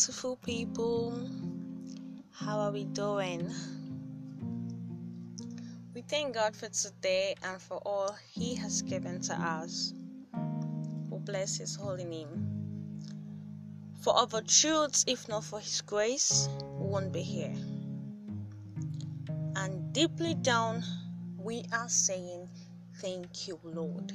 [0.00, 1.28] beautiful people.
[2.32, 3.52] How are we doing?
[5.94, 9.92] We thank God for today and for all He has given to us.
[11.10, 12.28] We bless His holy name.
[14.00, 16.48] For other truths, if not for His grace,
[16.78, 17.54] we won't be here.
[19.54, 20.82] And deeply down,
[21.36, 22.48] we are saying,
[23.02, 24.12] Thank you, Lord.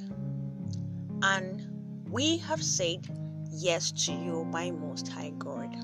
[1.22, 3.06] And we have said,
[3.52, 5.76] yes to you, my Most High God.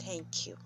[0.00, 0.56] Thank you.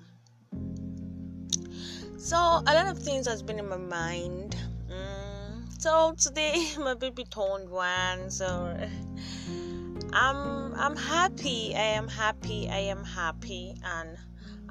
[2.17, 4.57] So, a lot of things has been in my mind.
[4.91, 8.31] Mm, so today, my baby turned one.
[8.31, 8.77] So,
[10.13, 11.75] I'm I'm happy.
[11.75, 12.69] I am happy.
[12.71, 14.17] I am happy, and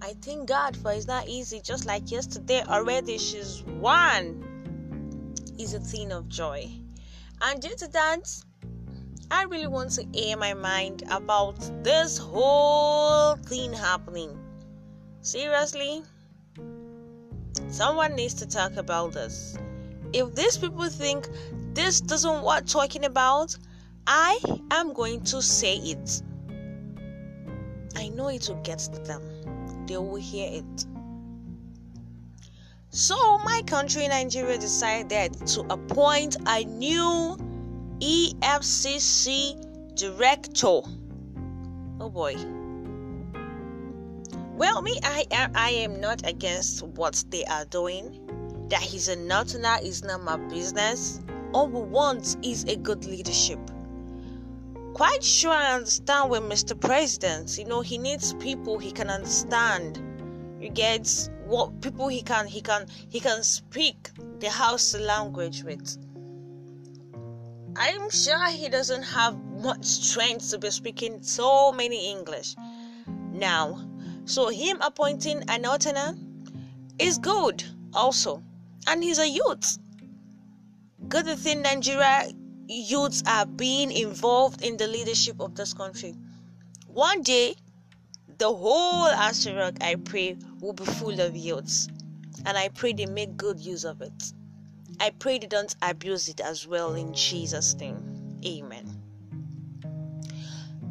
[0.02, 1.62] I thank God for it's not easy.
[1.62, 4.52] Just like yesterday, already she's one.
[5.58, 6.70] Is a thing of joy,
[7.42, 8.44] and due to that,
[9.32, 14.38] I really want to air my mind about this whole thing happening.
[15.22, 16.04] Seriously?
[17.70, 19.58] Someone needs to talk about this.
[20.14, 21.28] If these people think
[21.74, 23.58] this doesn't worth talking about,
[24.08, 24.40] I
[24.72, 26.22] am going to say it.
[27.96, 29.24] I know it will get to them.
[29.88, 30.86] They will hear it.
[32.92, 37.38] So, my country, Nigeria, decided to appoint a new
[38.00, 39.56] EFCC
[39.96, 40.82] director.
[42.00, 42.36] Oh boy.
[44.58, 48.22] Well, me, I am, I am not against what they are doing.
[48.70, 51.22] That he's a northerner is not my business.
[51.54, 53.60] All we want is a good leadership.
[54.94, 56.80] Quite sure I understand with Mr.
[56.80, 57.58] President.
[57.58, 60.02] You know, he needs people he can understand.
[60.60, 64.10] You get what people he can he can he can speak
[64.40, 65.98] the Hausa language with
[67.78, 72.56] I'm sure he doesn't have much strength to be speaking so many English
[73.32, 73.86] now.
[74.26, 76.16] So him appointing an alternate
[76.98, 78.42] is good also.
[78.88, 79.78] And he's a youth.
[81.08, 82.32] Good thing Nigeria
[82.68, 86.16] youths are being involved in the leadership of this country.
[86.88, 87.56] One day,
[88.38, 91.88] the whole Aso Rock, I pray, will be full of youths.
[92.46, 94.34] And I pray they make good use of it.
[95.00, 98.40] I pray they don't abuse it as well in Jesus' name.
[98.46, 99.02] Amen.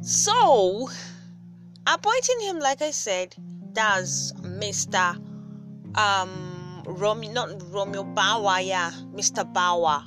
[0.03, 0.91] So,
[1.87, 3.35] appointing him, like I said,
[3.73, 5.17] that's Mr.
[5.97, 9.51] Um, Romeo, not Romeo Bawa, yeah, Mr.
[9.51, 10.07] Bawa.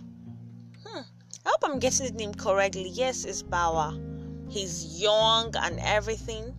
[0.85, 1.02] Hmm.
[1.46, 2.90] I hope I'm getting the name correctly.
[2.90, 4.00] Yes, it's Bawa.
[4.50, 6.53] He's young and everything.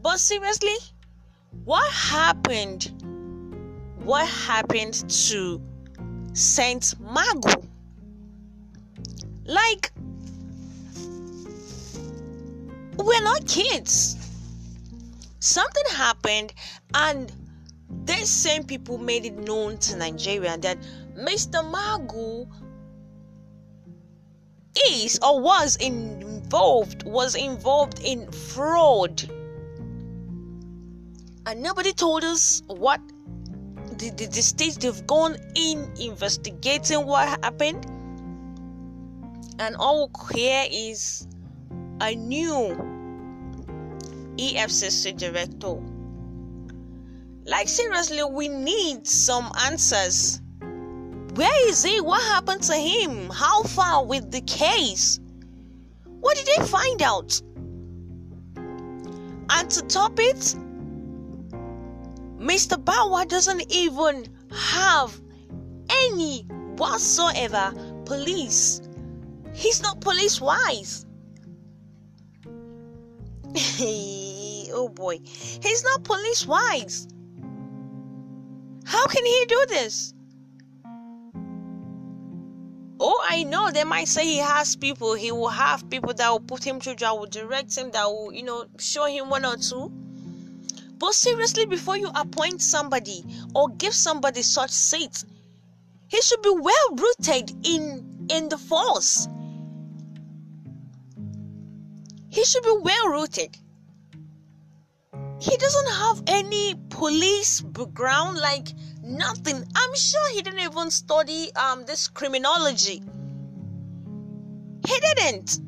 [0.00, 0.76] But seriously,
[1.64, 2.90] what happened?
[4.04, 4.94] What happened
[5.28, 5.60] to
[6.34, 7.66] Saint Magu.
[9.44, 9.92] Like,
[12.96, 14.16] we're not kids.
[15.40, 16.54] Something happened,
[16.94, 17.32] and
[18.04, 20.78] these same people made it known to Nigeria that
[21.16, 21.62] Mr.
[21.70, 22.46] Magu
[24.90, 29.22] is or was involved was involved in fraud
[31.44, 33.00] and nobody told us what
[34.02, 37.86] the, the, the stage they've gone in investigating what happened
[39.60, 41.28] and all we here is
[42.00, 42.74] a new
[44.36, 45.76] EFCC director.
[47.44, 50.40] Like seriously, we need some answers.
[51.34, 52.00] Where is he?
[52.00, 53.30] What happened to him?
[53.30, 55.20] How far with the case?
[56.04, 57.40] What did they find out?
[58.56, 60.56] And to top it,
[62.42, 62.76] Mr.
[62.76, 65.16] Bawa doesn't even have
[66.08, 66.40] any
[66.76, 67.72] whatsoever
[68.04, 68.80] police.
[69.54, 71.06] He's not police wise.
[74.74, 75.20] oh boy.
[75.24, 77.06] He's not police wise.
[78.86, 80.12] How can he do this?
[82.98, 85.14] Oh, I know they might say he has people.
[85.14, 88.32] He will have people that will put him through, that will direct him, that will,
[88.32, 89.92] you know, show him one or two.
[91.02, 93.24] But seriously, before you appoint somebody
[93.56, 95.24] or give somebody such seats,
[96.06, 99.26] he should be well rooted in in the force.
[102.30, 103.58] He should be well rooted.
[105.40, 108.68] He doesn't have any police background, like
[109.02, 109.56] nothing.
[109.74, 113.02] I'm sure he didn't even study um this criminology.
[114.86, 115.58] He didn't.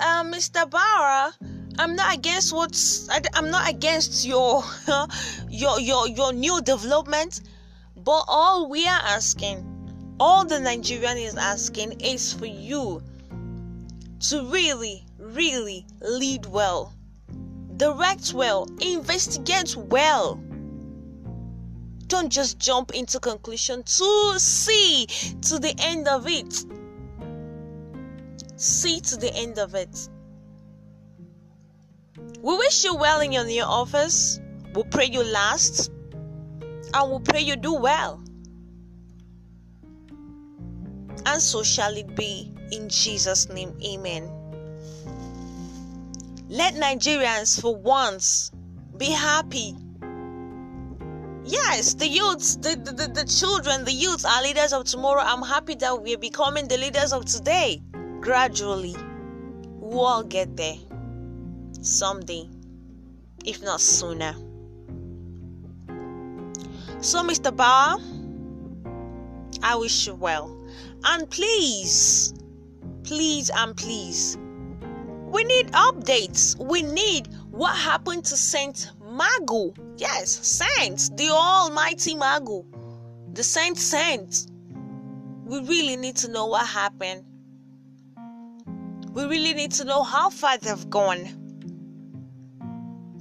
[0.00, 0.68] Uh, Mr.
[0.68, 1.34] Barra,
[1.78, 3.08] I'm not against what's.
[3.08, 4.62] I, am not against your,
[5.48, 7.40] your your your new development,
[7.96, 9.64] but all we are asking,
[10.20, 13.02] all the Nigerian is asking, is for you
[14.28, 16.92] to really, really lead well,
[17.76, 20.40] direct well, investigate well.
[22.06, 25.06] Don't just jump into conclusion to see
[25.42, 26.64] to the end of it.
[28.64, 30.08] See to the end of it.
[32.40, 34.40] We wish you well in your new office.
[34.72, 35.90] We'll pray you last.
[36.94, 38.24] And we'll pray you do well.
[41.26, 43.76] And so shall it be in Jesus' name.
[43.84, 44.30] Amen.
[46.48, 48.50] Let Nigerians for once
[48.96, 49.76] be happy.
[51.44, 55.20] Yes, the youths, the, the, the, children, the youths are leaders of tomorrow.
[55.22, 57.82] I'm happy that we're becoming the leaders of today.
[58.24, 58.96] Gradually,
[59.80, 60.76] we'll all get there
[61.82, 62.48] someday,
[63.44, 64.32] if not sooner.
[67.02, 67.54] So, Mr.
[67.54, 68.00] Bawa,
[69.62, 70.58] I wish you well.
[71.04, 72.32] And please,
[73.02, 74.38] please, and please,
[75.26, 76.58] we need updates.
[76.58, 79.76] We need what happened to Saint Magu.
[79.98, 82.64] Yes, Saint, the Almighty Magu,
[83.34, 84.46] the Saint Saint.
[85.44, 87.26] We really need to know what happened.
[89.14, 91.40] We really need to know how far they've gone.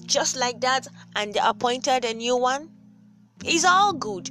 [0.06, 2.69] Just like that, and they appointed a new one.
[3.45, 4.30] It's all good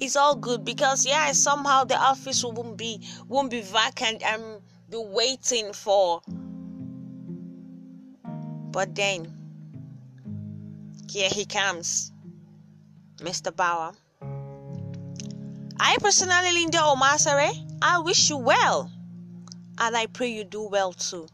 [0.00, 4.42] it's all good because yeah somehow the office won't be won't be vacant and
[4.88, 6.22] be waiting for
[8.72, 9.30] but then
[11.10, 12.12] here he comes
[13.18, 13.94] mr bawa
[15.78, 17.52] i personally linda omasare
[17.82, 18.90] i wish you well
[19.80, 21.26] and i pray you do well too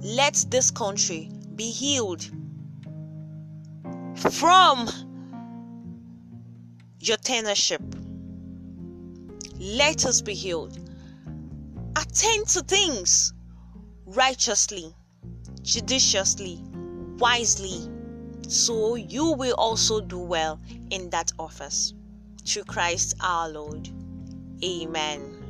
[0.00, 2.28] let this country be healed
[4.30, 4.88] from
[7.02, 7.82] your tenureship.
[9.58, 10.78] Let us be healed.
[11.96, 13.34] Attend to things
[14.06, 14.94] righteously,
[15.62, 16.60] judiciously,
[17.18, 17.88] wisely,
[18.48, 20.60] so you will also do well
[20.90, 21.92] in that office.
[22.46, 23.88] Through Christ our Lord.
[24.64, 25.41] Amen.